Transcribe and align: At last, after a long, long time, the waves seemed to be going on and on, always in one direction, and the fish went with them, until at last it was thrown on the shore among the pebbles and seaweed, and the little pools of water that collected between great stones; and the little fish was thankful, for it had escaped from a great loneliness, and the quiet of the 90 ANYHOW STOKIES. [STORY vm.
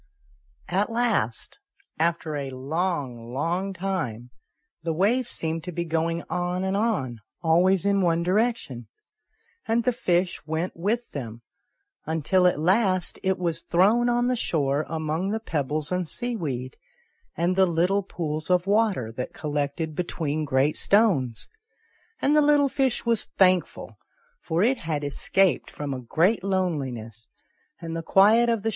At 0.67 0.91
last, 0.91 1.59
after 1.99 2.35
a 2.35 2.49
long, 2.49 3.31
long 3.31 3.71
time, 3.71 4.31
the 4.81 4.93
waves 4.93 5.29
seemed 5.29 5.63
to 5.65 5.71
be 5.71 5.85
going 5.85 6.23
on 6.27 6.63
and 6.63 6.75
on, 6.75 7.19
always 7.43 7.85
in 7.85 8.01
one 8.01 8.23
direction, 8.23 8.87
and 9.67 9.83
the 9.83 9.93
fish 9.93 10.43
went 10.47 10.75
with 10.75 11.07
them, 11.11 11.43
until 12.07 12.47
at 12.47 12.59
last 12.59 13.19
it 13.21 13.37
was 13.37 13.61
thrown 13.61 14.09
on 14.09 14.25
the 14.25 14.35
shore 14.35 14.87
among 14.89 15.29
the 15.29 15.39
pebbles 15.39 15.91
and 15.91 16.07
seaweed, 16.07 16.77
and 17.37 17.55
the 17.55 17.67
little 17.67 18.01
pools 18.01 18.49
of 18.49 18.65
water 18.65 19.11
that 19.11 19.35
collected 19.35 19.93
between 19.95 20.45
great 20.45 20.77
stones; 20.77 21.47
and 22.19 22.35
the 22.35 22.41
little 22.41 22.69
fish 22.69 23.05
was 23.05 23.25
thankful, 23.37 23.99
for 24.41 24.63
it 24.63 24.79
had 24.79 25.03
escaped 25.03 25.69
from 25.69 25.93
a 25.93 26.01
great 26.01 26.43
loneliness, 26.43 27.27
and 27.79 27.95
the 27.95 28.01
quiet 28.01 28.29
of 28.29 28.33
the 28.33 28.39
90 28.39 28.39
ANYHOW 28.39 28.41
STOKIES. 28.53 28.61
[STORY 28.63 28.67
vm. 28.69 28.69